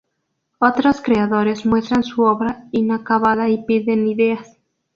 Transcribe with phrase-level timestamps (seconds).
[0.57, 4.57] Otros creadores muestran su obra inacabada y piden ideas.